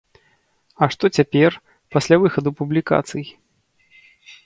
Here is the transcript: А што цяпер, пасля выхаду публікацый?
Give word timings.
А 0.85 0.87
што 0.95 1.05
цяпер, 1.17 1.51
пасля 1.97 2.15
выхаду 2.25 2.49
публікацый? 2.63 3.25